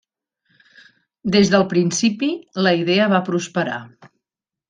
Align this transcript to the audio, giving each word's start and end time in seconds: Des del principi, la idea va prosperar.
Des 1.35 1.51
del 1.55 1.65
principi, 1.73 2.31
la 2.69 2.73
idea 2.85 3.09
va 3.13 3.23
prosperar. 3.31 3.79